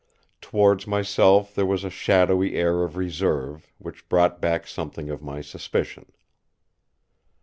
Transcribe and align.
Towards 0.41 0.87
myself 0.87 1.53
there 1.53 1.63
was 1.67 1.83
a 1.83 1.91
shadowy 1.91 2.55
air 2.55 2.81
of 2.81 2.97
reserve, 2.97 3.71
which 3.77 4.09
brought 4.09 4.41
back 4.41 4.65
something 4.65 5.11
of 5.11 5.21
my 5.21 5.41
suspicion. 5.41 6.07